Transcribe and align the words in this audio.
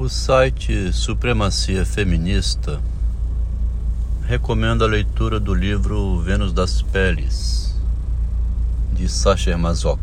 O 0.00 0.08
site 0.08 0.94
Supremacia 0.94 1.84
Feminista 1.84 2.80
recomenda 4.22 4.86
a 4.86 4.88
leitura 4.88 5.38
do 5.38 5.52
livro 5.52 6.18
Vênus 6.22 6.54
das 6.54 6.80
Peles, 6.80 7.78
de 8.94 9.06
Sacher 9.10 9.58
Masoch. 9.58 10.00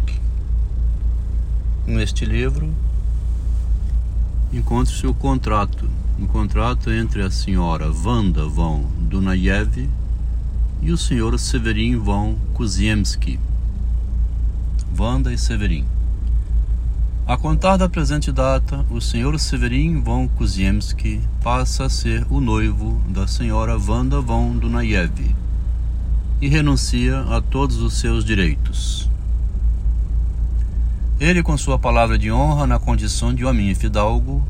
Neste 1.88 2.26
livro 2.26 2.72
encontra-se 4.54 5.08
o 5.08 5.16
contrato, 5.16 5.90
um 6.20 6.28
contrato 6.28 6.92
entre 6.92 7.24
a 7.24 7.32
senhora 7.32 7.92
Wanda 7.92 8.46
von 8.46 8.84
Dunayev 9.00 9.90
e 10.80 10.92
o 10.92 10.98
senhor 10.98 11.40
Severin 11.40 11.98
von 11.98 12.38
Kuziemski. 12.54 13.40
Wanda 14.96 15.34
e 15.34 15.40
Severin 15.40 15.97
a 17.28 17.36
contar 17.36 17.76
da 17.76 17.90
presente 17.90 18.32
data, 18.32 18.86
o 18.90 19.02
senhor 19.02 19.38
Severin 19.38 20.00
von 20.00 20.30
Kuziemski 20.30 21.20
passa 21.44 21.84
a 21.84 21.90
ser 21.90 22.26
o 22.30 22.40
noivo 22.40 23.02
da 23.10 23.28
senhora 23.28 23.78
Wanda 23.78 24.22
von 24.22 24.58
Dunayev 24.58 25.36
e 26.40 26.48
renuncia 26.48 27.20
a 27.24 27.42
todos 27.42 27.82
os 27.82 27.96
seus 27.96 28.24
direitos. 28.24 29.10
Ele, 31.20 31.44
com 31.44 31.58
sua 31.58 31.78
palavra 31.78 32.18
de 32.18 32.32
honra 32.32 32.66
na 32.66 32.80
condição 32.80 33.34
de 33.34 33.44
homem 33.44 33.76
fidalgo, 33.76 34.42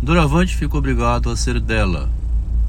doravante 0.00 0.56
fica 0.56 0.78
obrigado 0.78 1.28
a 1.28 1.36
ser 1.36 1.58
dela 1.58 2.08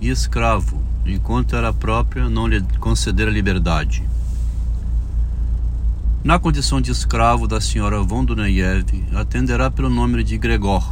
e 0.01 0.09
escravo, 0.09 0.81
enquanto 1.05 1.55
ela 1.55 1.71
própria 1.71 2.27
não 2.27 2.47
lhe 2.47 2.59
conceder 2.79 3.27
a 3.27 3.31
liberdade. 3.31 4.01
Na 6.23 6.39
condição 6.39 6.81
de 6.81 6.91
escravo 6.91 7.47
da 7.47 7.61
senhora 7.61 8.01
von 8.01 8.25
Dunayev, 8.25 9.05
atenderá 9.15 9.69
pelo 9.69 9.89
nome 9.89 10.23
de 10.23 10.37
Gregor. 10.37 10.83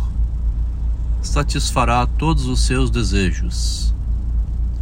Satisfará 1.21 2.05
todos 2.05 2.45
os 2.45 2.61
seus 2.61 2.91
desejos. 2.91 3.93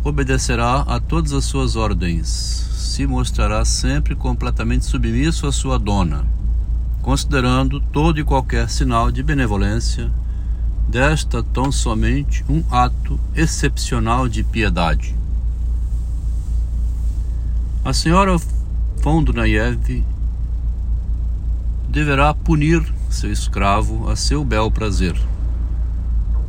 Obedecerá 0.03 0.81
a 0.81 0.99
todas 0.99 1.31
as 1.31 1.45
suas 1.45 1.77
ordens. 1.77 2.27
Se 2.27 3.07
mostrará 3.07 3.63
sempre 3.63 4.15
completamente 4.15 4.85
submisso 4.85 5.47
à 5.47 5.51
sua 5.51 5.79
dona, 5.79 6.25
considerando 7.01 7.79
todo 7.79 8.19
e 8.19 8.23
qualquer 8.23 8.69
sinal 8.69 9.09
de 9.09 9.23
benevolência 9.23 10.11
desta 10.89 11.41
tão 11.41 11.71
somente 11.71 12.45
um 12.49 12.61
ato 12.69 13.17
excepcional 13.33 14.27
de 14.27 14.43
piedade. 14.43 15.15
A 17.83 17.93
senhora 17.93 18.35
von 19.01 19.23
Dunayev 19.23 20.03
deverá 21.93 22.33
punir 22.33 22.83
seu 23.07 23.31
escravo 23.31 24.09
a 24.09 24.15
seu 24.15 24.43
bel 24.43 24.71
prazer, 24.71 25.15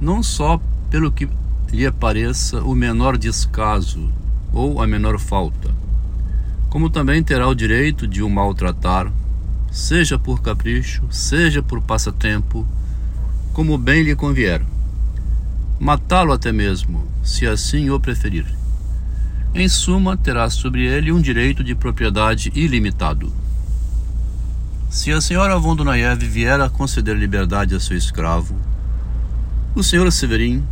não 0.00 0.22
só 0.22 0.58
pelo 0.88 1.12
que 1.12 1.28
lhe 1.70 1.92
pareça 1.92 2.62
o 2.62 2.74
menor 2.74 3.18
descaso 3.18 4.10
ou 4.54 4.80
a 4.80 4.86
menor 4.86 5.18
falta, 5.18 5.70
como 6.70 6.88
também 6.88 7.22
terá 7.22 7.46
o 7.46 7.54
direito 7.54 8.06
de 8.08 8.22
o 8.22 8.30
maltratar, 8.30 9.12
seja 9.70 10.18
por 10.18 10.40
capricho, 10.40 11.02
seja 11.10 11.62
por 11.62 11.82
passatempo, 11.82 12.66
como 13.52 13.76
bem 13.76 14.02
lhe 14.02 14.16
convier. 14.16 14.62
Matá-lo 15.78 16.32
até 16.32 16.52
mesmo, 16.52 17.06
se 17.22 17.46
assim 17.46 17.90
o 17.90 18.00
preferir. 18.00 18.46
Em 19.54 19.68
suma, 19.68 20.16
terá 20.16 20.48
sobre 20.48 20.86
ele 20.86 21.12
um 21.12 21.20
direito 21.20 21.62
de 21.62 21.74
propriedade 21.74 22.50
ilimitado. 22.54 23.43
Se 24.94 25.10
a 25.10 25.20
senhora 25.20 25.58
von 25.58 25.74
Dunayev 25.74 26.24
vier 26.24 26.60
a 26.60 26.70
conceder 26.70 27.16
liberdade 27.16 27.74
a 27.74 27.80
seu 27.80 27.96
escravo, 27.96 28.54
o 29.74 29.82
senhor 29.82 30.10
Severin 30.12 30.62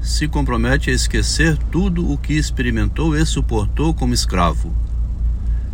se 0.00 0.26
compromete 0.26 0.88
a 0.88 0.94
esquecer 0.94 1.58
tudo 1.70 2.10
o 2.10 2.16
que 2.16 2.32
experimentou 2.32 3.14
e 3.14 3.24
suportou 3.26 3.92
como 3.92 4.14
escravo, 4.14 4.74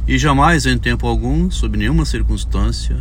e 0.05 0.19
jamais, 0.19 0.67
em 0.67 0.77
tempo 0.77 1.07
algum, 1.07 1.49
sob 1.49 1.79
nenhuma 1.79 2.05
circunstância, 2.05 3.01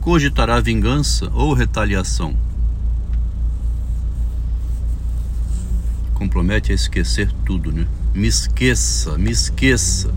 cogitará 0.00 0.58
vingança 0.58 1.30
ou 1.34 1.52
retaliação. 1.52 2.34
Compromete 6.14 6.72
a 6.72 6.74
esquecer 6.74 7.30
tudo, 7.44 7.70
né? 7.70 7.86
Me 8.14 8.26
esqueça, 8.26 9.18
me 9.18 9.30
esqueça. 9.30 10.14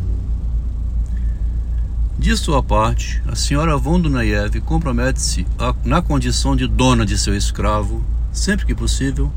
De 2.20 2.36
sua 2.36 2.62
parte, 2.62 3.24
a 3.26 3.34
senhora 3.34 3.78
von 3.78 3.98
Dunayev 3.98 4.60
compromete-se 4.60 5.48
na 5.86 6.02
condição 6.02 6.54
de 6.54 6.68
dona 6.68 7.06
de 7.06 7.18
seu 7.18 7.34
escravo, 7.34 8.04
sempre 8.34 8.66
que 8.66 8.76
possível, 8.76 9.32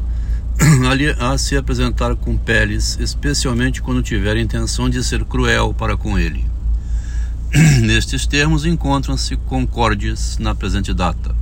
a 1.21 1.39
se 1.39 1.57
apresentar 1.57 2.17
com 2.17 2.37
peles, 2.37 2.99
especialmente 2.99 3.81
quando 3.81 4.03
tiver 4.03 4.37
intenção 4.37 4.91
de 4.91 5.03
ser 5.05 5.25
cruel 5.25 5.73
para 5.73 5.97
com 5.97 6.19
ele. 6.19 6.45
Nestes 7.83 8.27
termos 8.27 8.67
encontram-se 8.67 9.37
concórdias 9.37 10.37
na 10.39 10.53
presente 10.53 10.93
data. 10.93 11.37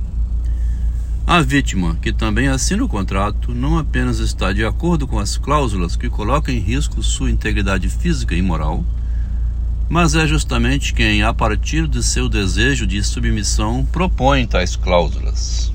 A 1.25 1.41
vítima, 1.41 1.97
que 2.03 2.13
também 2.13 2.49
assina 2.49 2.83
o 2.83 2.87
contrato, 2.87 3.51
não 3.51 3.79
apenas 3.79 4.19
está 4.19 4.53
de 4.53 4.63
acordo 4.63 5.07
com 5.07 5.17
as 5.17 5.37
cláusulas 5.37 5.95
que 5.95 6.07
colocam 6.07 6.53
em 6.53 6.59
risco 6.59 7.01
sua 7.01 7.31
integridade 7.31 7.89
física 7.89 8.35
e 8.35 8.43
moral, 8.43 8.85
mas 9.91 10.15
é 10.15 10.25
justamente 10.25 10.93
quem, 10.93 11.21
a 11.21 11.33
partir 11.33 11.85
de 11.85 12.01
seu 12.01 12.29
desejo 12.29 12.87
de 12.87 13.03
submissão, 13.03 13.85
propõe 13.91 14.47
tais 14.47 14.77
cláusulas. 14.77 15.69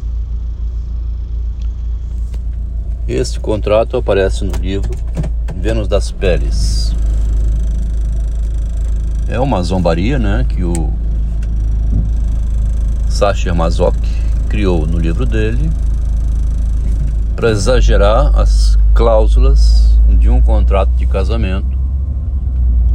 Este 3.07 3.39
contrato 3.39 3.95
aparece 3.95 4.43
no 4.43 4.53
livro 4.53 4.89
Vênus 5.55 5.87
das 5.87 6.11
Peles. 6.11 6.97
É 9.29 9.39
uma 9.39 9.63
zombaria 9.63 10.19
né, 10.19 10.47
que 10.49 10.65
o 10.65 10.91
Sacher 13.11 13.55
Masoch 13.55 13.99
criou 14.49 14.87
no 14.87 14.99
livro 14.99 15.27
dele 15.27 15.71
para 17.35 17.51
exagerar 17.51 18.35
as 18.35 18.79
cláusulas 18.95 20.01
de 20.09 20.31
um 20.31 20.41
contrato 20.41 20.93
de 20.93 21.05
casamento 21.05 21.86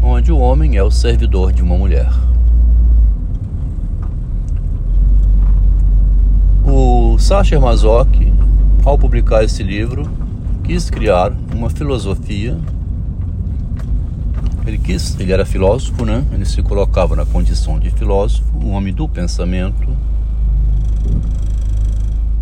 onde 0.01 0.31
o 0.31 0.37
homem 0.37 0.77
é 0.77 0.83
o 0.83 0.89
servidor 0.89 1.53
de 1.53 1.61
uma 1.61 1.77
mulher. 1.77 2.09
O 6.65 7.17
Sacher 7.19 7.61
Masoch, 7.61 8.09
ao 8.83 8.97
publicar 8.97 9.43
esse 9.43 9.61
livro, 9.61 10.09
quis 10.63 10.89
criar 10.89 11.31
uma 11.53 11.69
filosofia. 11.69 12.57
Ele 14.65 14.77
quis, 14.77 15.19
ele 15.19 15.31
era 15.31 15.45
filósofo, 15.45 16.05
né? 16.05 16.25
Ele 16.31 16.45
se 16.45 16.61
colocava 16.63 17.15
na 17.15 17.25
condição 17.25 17.79
de 17.79 17.91
filósofo, 17.91 18.57
um 18.57 18.71
homem 18.71 18.93
do 18.93 19.07
pensamento, 19.07 19.89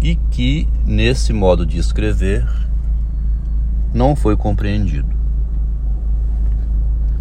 e 0.02 0.16
que 0.16 0.68
nesse 0.86 1.34
modo 1.34 1.66
de 1.66 1.78
escrever 1.78 2.48
não 3.94 4.16
foi 4.16 4.38
compreendido. 4.38 5.19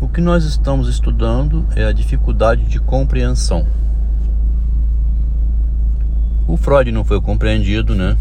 O 0.00 0.06
que 0.06 0.20
nós 0.20 0.44
estamos 0.44 0.88
estudando 0.88 1.66
é 1.74 1.84
a 1.84 1.90
dificuldade 1.90 2.64
de 2.66 2.78
compreensão. 2.78 3.66
O 6.46 6.56
Freud 6.56 6.92
não 6.92 7.04
foi 7.04 7.20
compreendido, 7.20 7.96
né? 7.96 8.16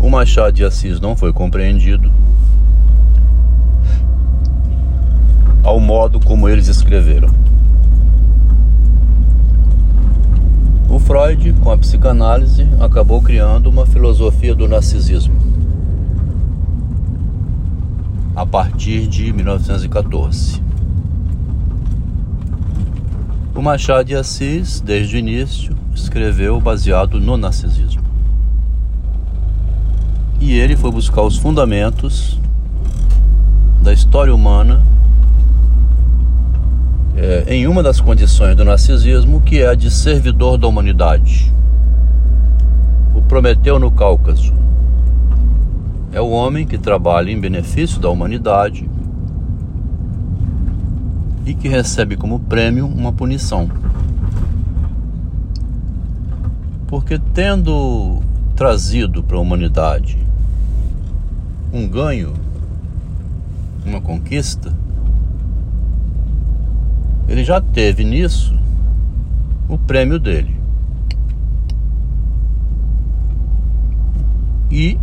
O 0.00 0.08
Machado 0.08 0.52
de 0.52 0.64
Assis 0.64 1.00
não 1.00 1.16
foi 1.16 1.32
compreendido. 1.32 2.12
Ao 5.64 5.80
modo 5.80 6.20
como 6.20 6.48
eles 6.48 6.68
escreveram. 6.68 7.28
O 10.88 11.00
Freud, 11.00 11.54
com 11.54 11.72
a 11.72 11.76
psicanálise, 11.76 12.68
acabou 12.78 13.20
criando 13.20 13.68
uma 13.68 13.84
filosofia 13.84 14.54
do 14.54 14.68
narcisismo 14.68 15.43
a 18.34 18.44
partir 18.44 19.06
de 19.06 19.32
1914. 19.32 20.60
O 23.54 23.62
Machado 23.62 24.06
de 24.06 24.16
Assis, 24.16 24.80
desde 24.80 25.14
o 25.14 25.18
início, 25.18 25.76
escreveu 25.94 26.60
baseado 26.60 27.20
no 27.20 27.36
narcisismo. 27.36 28.02
E 30.40 30.52
ele 30.52 30.76
foi 30.76 30.90
buscar 30.90 31.22
os 31.22 31.36
fundamentos 31.36 32.40
da 33.80 33.92
história 33.92 34.34
humana 34.34 34.82
é, 37.16 37.54
em 37.54 37.68
uma 37.68 37.82
das 37.82 38.00
condições 38.00 38.56
do 38.56 38.64
narcisismo, 38.64 39.40
que 39.40 39.60
é 39.60 39.68
a 39.68 39.74
de 39.74 39.90
servidor 39.90 40.58
da 40.58 40.66
humanidade. 40.66 41.54
O 43.14 43.22
Prometeu 43.22 43.78
no 43.78 43.92
Cáucaso 43.92 44.63
é 46.14 46.20
o 46.20 46.30
homem 46.30 46.64
que 46.64 46.78
trabalha 46.78 47.32
em 47.32 47.40
benefício 47.40 48.00
da 48.00 48.08
humanidade 48.08 48.88
e 51.44 51.52
que 51.52 51.66
recebe 51.66 52.16
como 52.16 52.38
prêmio 52.38 52.86
uma 52.86 53.12
punição. 53.12 53.68
Porque 56.86 57.18
tendo 57.18 58.20
trazido 58.54 59.24
para 59.24 59.36
a 59.36 59.40
humanidade 59.40 60.16
um 61.72 61.88
ganho, 61.88 62.32
uma 63.84 64.00
conquista, 64.00 64.72
ele 67.26 67.42
já 67.42 67.60
teve 67.60 68.04
nisso 68.04 68.56
o 69.68 69.76
prêmio 69.76 70.20
dele. 70.20 70.56
E 74.70 74.96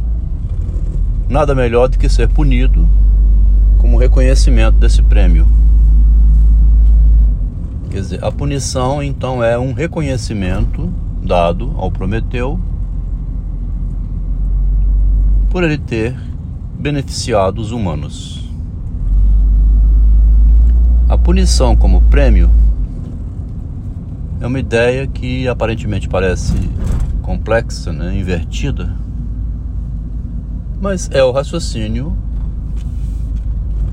nada 1.32 1.56
melhor 1.56 1.88
do 1.88 1.98
que 1.98 2.10
ser 2.10 2.28
punido 2.28 2.86
como 3.78 3.98
reconhecimento 3.98 4.78
desse 4.78 5.02
prêmio. 5.02 5.48
Quer 7.90 8.02
dizer, 8.02 8.24
a 8.24 8.30
punição 8.30 9.02
então 9.02 9.42
é 9.42 9.58
um 9.58 9.72
reconhecimento 9.72 10.92
dado 11.24 11.74
ao 11.78 11.90
Prometeu 11.90 12.60
por 15.50 15.64
ele 15.64 15.78
ter 15.78 16.14
beneficiado 16.78 17.60
os 17.60 17.72
humanos. 17.72 18.52
A 21.08 21.18
punição 21.18 21.78
como 21.78 22.02
prêmio 22.02 22.50
é 24.42 24.48
uma 24.48 24.60
ideia 24.60 25.08
que 25.08 25.48
aparentemente 25.48 26.10
parece 26.10 26.54
complexa, 27.22 27.94
né, 27.94 28.18
invertida, 28.18 28.94
mas 30.82 31.08
é 31.14 31.24
o 31.24 31.32
raciocínio 31.32 32.18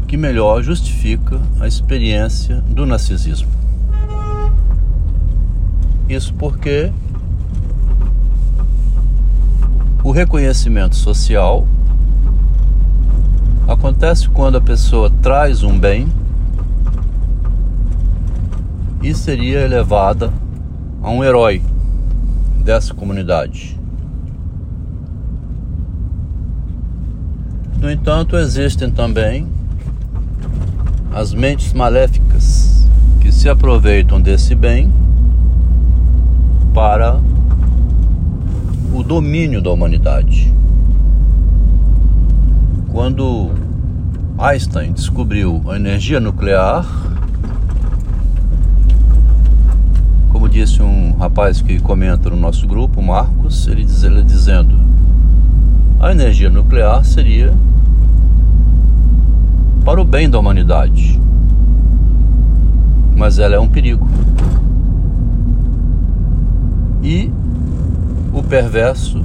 que 0.07 0.17
melhor 0.17 0.63
justifica 0.63 1.39
a 1.61 1.69
experiência 1.69 2.63
do 2.63 2.87
narcisismo. 2.87 3.51
Isso 6.09 6.33
porque 6.33 6.91
o 10.03 10.11
reconhecimento 10.11 10.97
social 10.97 11.69
acontece 13.69 14.27
quando 14.31 14.57
a 14.57 14.61
pessoa 14.63 15.11
traz 15.11 15.63
um 15.63 15.79
bem 15.79 16.11
e 19.03 19.15
seria 19.15 19.61
elevada 19.61 20.33
a 21.03 21.11
um 21.11 21.23
herói 21.23 21.63
dessa 22.65 22.95
comunidade. 22.95 23.78
No 27.81 27.89
entanto, 27.89 28.37
existem 28.37 28.91
também 28.91 29.47
as 31.15 31.33
mentes 31.33 31.73
maléficas 31.73 32.87
que 33.21 33.31
se 33.31 33.49
aproveitam 33.49 34.21
desse 34.21 34.55
bem 34.55 34.93
para 36.75 37.21
o 38.93 39.03
domínio 39.03 39.63
da 39.63 39.71
humanidade. 39.71 40.53
Quando 42.89 43.53
Einstein 44.39 44.93
descobriu 44.93 45.63
a 45.69 45.77
energia 45.77 46.19
nuclear, 46.19 46.85
como 50.31 50.49
disse 50.49 50.83
um 50.83 51.17
rapaz 51.17 51.63
que 51.63 51.79
comenta 51.79 52.29
no 52.29 52.37
nosso 52.37 52.67
grupo, 52.67 53.01
Marcos, 53.01 53.69
ele 53.69 53.85
diz 53.85 54.03
ele 54.03 54.23
dizendo: 54.25 54.77
a 56.01 56.13
energia 56.13 56.49
nuclear 56.49 57.05
seria 57.05 57.53
para 59.85 60.01
o 60.01 60.05
bem 60.05 60.31
da 60.31 60.39
humanidade, 60.39 61.21
mas 63.17 63.39
ela 63.39 63.57
é 63.57 63.59
um 63.59 63.69
perigo. 63.69 64.07
E 67.03 67.33
o 68.33 68.43
perverso 68.43 69.25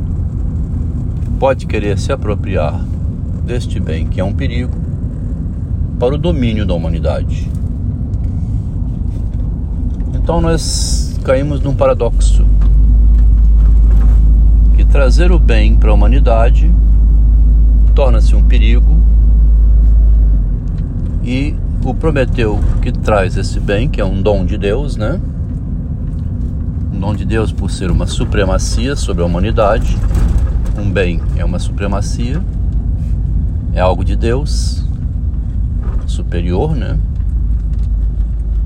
pode 1.39 1.67
querer 1.67 1.99
se 1.99 2.11
apropriar 2.11 2.79
deste 3.45 3.79
bem 3.79 4.07
que 4.07 4.19
é 4.19 4.23
um 4.23 4.33
perigo 4.33 4.73
para 5.99 6.15
o 6.15 6.17
domínio 6.17 6.65
da 6.65 6.73
humanidade. 6.73 7.49
Então 10.15 10.41
nós 10.41 11.19
caímos 11.23 11.61
num 11.61 11.75
paradoxo 11.75 12.45
trazer 14.93 15.31
o 15.31 15.39
bem 15.39 15.75
para 15.75 15.89
a 15.89 15.93
humanidade 15.95 16.71
torna-se 17.95 18.35
um 18.35 18.43
perigo 18.43 18.95
e 21.23 21.55
o 21.83 21.95
Prometeu 21.95 22.59
que 22.79 22.91
traz 22.91 23.35
esse 23.35 23.59
bem, 23.59 23.89
que 23.89 23.99
é 23.99 24.05
um 24.05 24.21
dom 24.21 24.45
de 24.45 24.55
Deus, 24.55 24.95
né? 24.95 25.19
Um 26.93 26.99
dom 26.99 27.15
de 27.15 27.25
Deus 27.25 27.51
por 27.51 27.71
ser 27.71 27.89
uma 27.89 28.05
supremacia 28.05 28.95
sobre 28.95 29.23
a 29.23 29.25
humanidade. 29.25 29.97
Um 30.77 30.91
bem 30.91 31.19
é 31.37 31.43
uma 31.43 31.57
supremacia, 31.57 32.39
é 33.73 33.79
algo 33.79 34.05
de 34.05 34.15
Deus, 34.15 34.87
superior, 36.05 36.75
né? 36.75 36.99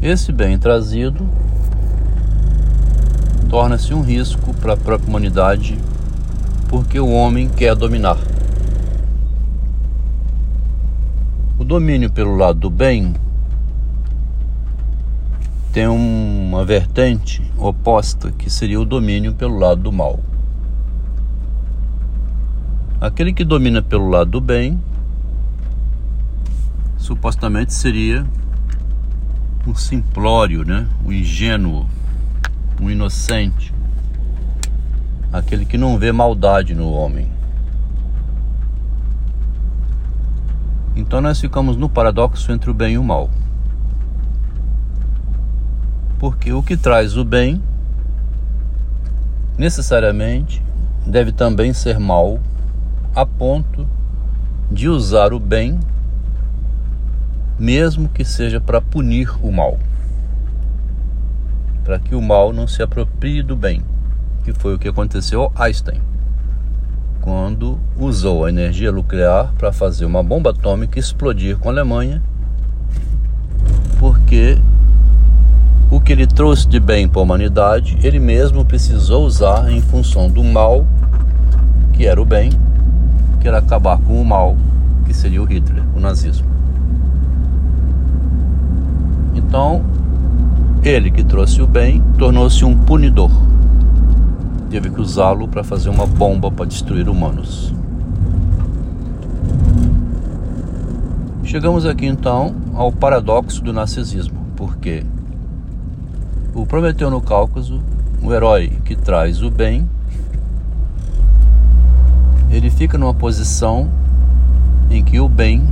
Esse 0.02 0.34
bem 0.34 0.58
trazido 0.58 1.26
torna-se 3.48 3.94
um 3.94 4.02
risco 4.02 4.54
para 4.56 4.74
a 4.74 4.78
própria 4.78 5.08
humanidade 5.08 5.78
porque 6.68 7.00
o 7.00 7.10
homem 7.10 7.50
quer 7.50 7.76
dominar. 7.76 8.18
O 11.58 11.64
domínio 11.64 12.12
pelo 12.12 12.36
lado 12.36 12.60
do 12.60 12.70
bem 12.70 13.14
tem 15.72 15.88
uma 15.88 16.66
vertente 16.66 17.44
oposta 17.58 18.32
que 18.32 18.50
seria 18.50 18.80
o 18.80 18.86
domínio 18.86 19.34
pelo 19.34 19.58
lado 19.58 19.82
do 19.82 19.92
mal. 19.92 20.20
Aquele 23.00 23.32
que 23.32 23.46
domina 23.46 23.82
pelo 23.82 24.10
lado 24.10 24.32
do 24.32 24.42
bem 24.42 24.82
supostamente 26.98 27.74
seria 27.74 28.26
um 29.66 29.76
simplório, 29.76 30.66
né? 30.66 30.88
um 31.06 31.12
ingênuo, 31.12 31.88
um 32.82 32.90
inocente, 32.90 33.74
aquele 35.32 35.66
que 35.66 35.78
não 35.78 35.98
vê 35.98 36.12
maldade 36.12 36.74
no 36.74 36.92
homem. 36.92 37.28
Então 40.96 41.22
nós 41.22 41.40
ficamos 41.40 41.78
no 41.78 41.88
paradoxo 41.88 42.52
entre 42.52 42.70
o 42.70 42.74
bem 42.74 42.94
e 42.94 42.98
o 42.98 43.04
mal. 43.04 43.30
Porque 46.18 46.52
o 46.52 46.64
que 46.64 46.76
traz 46.76 47.16
o 47.16 47.24
bem 47.24 47.62
necessariamente 49.58 50.64
deve 51.06 51.32
também 51.32 51.74
ser 51.74 52.00
mal 52.00 52.40
a 53.16 53.26
ponto 53.26 53.88
de 54.72 54.90
usar 54.90 55.34
o 55.34 55.40
bem 55.40 55.80
mesmo 57.58 58.08
que 58.10 58.24
seja 58.24 58.62
para 58.62 58.82
punir 58.82 59.30
o 59.42 59.52
mal. 59.52 59.80
Para 61.84 62.00
que 62.00 62.14
o 62.14 62.22
mal 62.22 62.54
não 62.54 62.68
se 62.68 62.84
aproprie 62.84 63.42
do 63.42 63.56
bem, 63.56 63.82
que 64.48 64.54
foi 64.54 64.76
o 64.76 64.80
que 64.80 64.88
aconteceu 64.88 65.52
a 65.54 65.66
Einstein, 65.66 66.00
quando 67.20 67.78
usou 68.00 68.46
a 68.46 68.50
energia 68.50 68.94
nuclear 68.94 69.54
para 69.58 69.74
fazer 69.74 70.06
uma 70.06 70.24
bomba 70.24 70.52
atômica 70.52 70.98
explodir 70.98 71.58
com 71.58 71.68
a 71.68 71.72
Alemanha, 71.74 72.24
porque 74.00 74.58
o 75.92 76.00
que 76.00 76.14
ele 76.14 76.26
trouxe 76.26 76.66
de 76.66 76.80
bem 76.80 77.10
para 77.10 77.20
a 77.20 77.24
humanidade, 77.24 77.98
ele 78.02 78.20
mesmo 78.20 78.64
precisou 78.64 79.26
usar 79.26 79.70
em 79.70 79.82
função 79.82 80.30
do 80.30 80.42
mal, 80.42 80.88
que 81.92 82.06
era 82.06 82.22
o 82.22 82.26
bem, 82.26 82.50
que 83.42 83.50
era 83.50 83.58
acabar 83.58 83.98
com 83.98 84.22
o 84.22 84.24
mal, 84.24 84.56
que 85.06 85.14
seria 85.14 85.42
o 85.42 85.46
Hitler, 85.46 85.84
o 85.94 86.00
nazismo. 86.00 86.48
Então, 89.36 89.84
ele 90.82 91.12
que 91.12 91.26
trouxe 91.26 91.62
o 91.62 91.68
bem 91.68 92.02
tornou-se 92.18 92.64
um 92.64 92.78
punidor. 92.78 93.47
Teve 94.70 94.90
que 94.90 95.00
usá-lo 95.00 95.48
para 95.48 95.64
fazer 95.64 95.90
uma 95.90 96.06
bomba 96.06 96.52
para 96.52 96.66
destruir 96.66 97.08
humanos. 97.08 97.74
Chegamos 101.44 101.86
aqui 101.86 102.06
então 102.06 102.54
ao 102.74 102.92
paradoxo 102.92 103.64
do 103.64 103.72
narcisismo, 103.72 104.40
porque 104.56 105.06
o 106.54 106.66
Prometeu 106.66 107.10
no 107.10 107.22
Cáucaso, 107.22 107.82
o 108.22 108.34
herói 108.34 108.70
que 108.84 108.96
traz 108.96 109.42
o 109.42 109.50
bem, 109.50 109.88
ele 112.52 112.70
fica 112.70 112.98
numa 112.98 113.14
posição 113.14 113.90
em 114.90 115.04
que 115.04 115.20
o 115.20 115.30
bem 115.30 115.66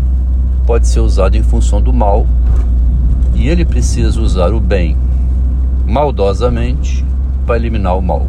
pode 0.65 0.87
ser 0.87 1.01
usado 1.01 1.35
em 1.35 1.43
função 1.43 1.81
do 1.81 1.91
mal 1.91 2.25
e 3.33 3.49
ele 3.49 3.65
precisa 3.65 4.21
usar 4.21 4.53
o 4.53 4.59
bem 4.59 4.97
maldosamente 5.85 7.05
para 7.45 7.57
eliminar 7.57 7.97
o 7.97 8.01
mal. 8.01 8.27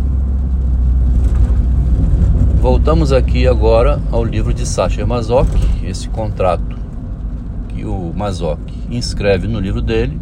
Voltamos 2.69 3.13
aqui 3.13 3.47
agora 3.47 4.03
ao 4.11 4.25
livro 4.25 4.53
de 4.53 4.67
Sacher 4.67 5.07
Mazoch, 5.07 5.49
esse 5.85 6.09
contrato 6.09 6.77
que 7.69 7.85
o 7.85 8.13
Mazoch 8.13 8.61
inscreve 8.91 9.47
no 9.47 9.61
livro 9.61 9.81
dele, 9.81 10.21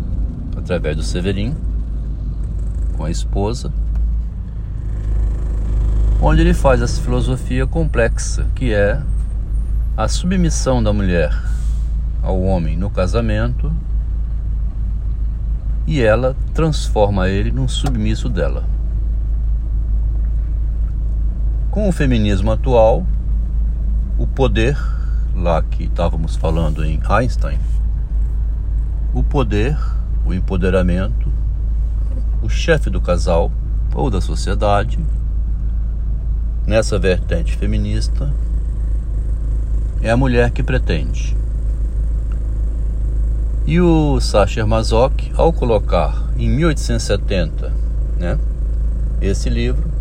através 0.54 0.94
do 0.94 1.02
Severin, 1.02 1.56
com 2.98 3.04
a 3.06 3.10
esposa, 3.10 3.72
onde 6.20 6.42
ele 6.42 6.52
faz 6.52 6.82
essa 6.82 7.00
filosofia 7.00 7.66
complexa, 7.66 8.46
que 8.54 8.74
é 8.74 9.00
a 9.96 10.06
submissão 10.06 10.82
da 10.82 10.92
mulher 10.92 11.34
ao 12.22 12.38
homem 12.42 12.76
no 12.76 12.90
casamento 12.90 13.72
e 15.86 16.02
ela 16.02 16.36
transforma 16.52 17.26
ele 17.26 17.50
num 17.50 17.66
submisso 17.66 18.28
dela. 18.28 18.73
Com 21.74 21.88
o 21.88 21.92
feminismo 21.92 22.52
atual, 22.52 23.04
o 24.16 24.28
poder, 24.28 24.78
lá 25.34 25.60
que 25.60 25.82
estávamos 25.82 26.36
falando 26.36 26.84
em 26.84 27.00
Einstein, 27.04 27.58
o 29.12 29.24
poder, 29.24 29.76
o 30.24 30.32
empoderamento, 30.32 31.28
o 32.40 32.48
chefe 32.48 32.88
do 32.88 33.00
casal 33.00 33.50
ou 33.92 34.08
da 34.08 34.20
sociedade, 34.20 35.00
nessa 36.64 36.96
vertente 36.96 37.56
feminista, 37.56 38.32
é 40.00 40.12
a 40.12 40.16
mulher 40.16 40.52
que 40.52 40.62
pretende. 40.62 41.36
E 43.66 43.80
o 43.80 44.20
Sacher 44.20 44.64
Mazoch, 44.64 45.32
ao 45.34 45.52
colocar 45.52 46.30
em 46.38 46.48
1870 46.48 47.72
né, 48.16 48.38
esse 49.20 49.50
livro, 49.50 49.92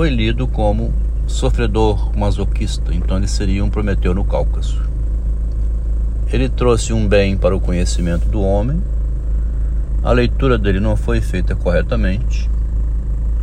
foi 0.00 0.08
lido 0.08 0.48
como 0.48 0.94
sofredor 1.26 2.16
masoquista, 2.16 2.94
então 2.94 3.18
ele 3.18 3.28
seria 3.28 3.62
um 3.62 3.68
Prometeu 3.68 4.14
no 4.14 4.24
Cáucaso. 4.24 4.80
Ele 6.32 6.48
trouxe 6.48 6.94
um 6.94 7.06
bem 7.06 7.36
para 7.36 7.54
o 7.54 7.60
conhecimento 7.60 8.26
do 8.26 8.40
homem, 8.40 8.82
a 10.02 10.10
leitura 10.10 10.56
dele 10.56 10.80
não 10.80 10.96
foi 10.96 11.20
feita 11.20 11.54
corretamente, 11.54 12.48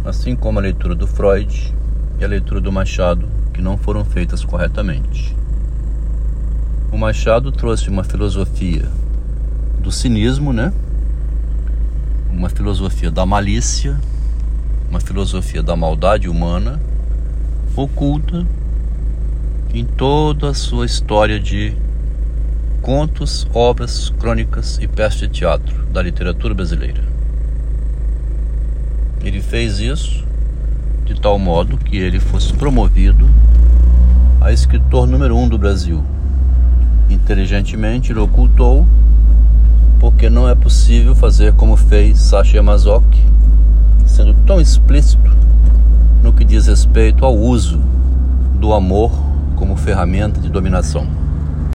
assim 0.04 0.36
como 0.36 0.58
a 0.58 0.64
leitura 0.64 0.96
do 0.96 1.06
Freud 1.06 1.72
e 2.20 2.26
a 2.26 2.28
leitura 2.28 2.60
do 2.60 2.72
Machado, 2.72 3.28
que 3.54 3.62
não 3.62 3.78
foram 3.78 4.04
feitas 4.04 4.44
corretamente. 4.44 5.38
O 6.92 6.98
Machado 6.98 7.52
trouxe 7.52 7.88
uma 7.88 8.04
filosofia 8.04 8.90
do 9.80 9.92
cinismo, 9.92 10.52
né? 10.52 10.74
Uma 12.32 12.50
filosofia 12.50 13.12
da 13.12 13.28
malícia, 13.28 14.00
uma 14.90 15.00
filosofia 15.00 15.62
da 15.62 15.76
maldade 15.76 16.30
humana, 16.30 16.80
oculta 17.76 18.46
em 19.74 19.86
toda 19.86 20.50
a 20.50 20.54
sua 20.54 20.86
história 20.86 21.40
de 21.40 21.74
contos, 22.82 23.48
obras, 23.54 24.10
crônicas 24.20 24.78
e 24.82 24.88
peças 24.88 25.20
de 25.20 25.28
teatro 25.28 25.86
da 25.88 26.02
literatura 26.02 26.54
brasileira. 26.54 27.04
Ele 29.24 29.42
fez 29.42 29.80
isso 29.80 30.26
de 31.06 31.20
tal 31.20 31.38
modo 31.38 31.78
que 31.78 31.98
ele 31.98 32.20
fosse 32.20 32.54
promovido 32.54 33.30
a 34.42 34.52
escritor 34.52 35.08
número 35.08 35.36
um 35.36 35.48
do 35.48 35.58
Brasil 35.58 36.04
Inteligentemente 37.10 38.12
ele 38.12 38.20
ocultou, 38.20 38.86
porque 40.00 40.30
não 40.30 40.48
é 40.48 40.54
possível 40.54 41.16
fazer 41.16 41.54
como 41.54 41.78
fez 41.78 42.20
Sacha 42.20 42.58
Yamazaki, 42.58 43.24
sendo 44.18 44.34
tão 44.48 44.60
explícito 44.60 45.32
no 46.24 46.34
que 46.34 46.44
diz 46.44 46.66
respeito 46.66 47.24
ao 47.24 47.38
uso 47.38 47.80
do 48.56 48.74
amor 48.74 49.12
como 49.56 49.78
ferramenta 49.78 50.42
de 50.42 50.50
dominação. 50.50 51.06